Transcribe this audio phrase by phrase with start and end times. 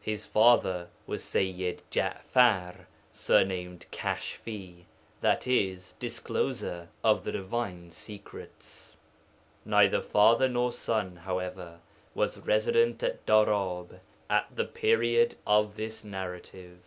[0.00, 4.86] His father was Sayyid Ja'far, surnamed Kashfi,
[5.22, 5.76] i.e.
[6.02, 8.96] discloser (of the divine secrets).
[9.64, 11.78] Neither father nor son, however,
[12.16, 16.78] was resident at Darab at the period of this narrative.